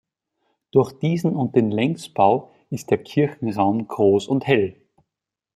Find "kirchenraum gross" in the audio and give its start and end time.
3.03-4.29